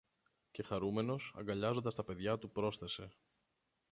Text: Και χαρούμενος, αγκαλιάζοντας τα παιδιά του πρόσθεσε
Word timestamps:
Και 0.51 0.63
χαρούμενος, 0.63 1.33
αγκαλιάζοντας 1.37 1.95
τα 1.95 2.03
παιδιά 2.03 2.37
του 2.37 2.51
πρόσθεσε 2.51 3.09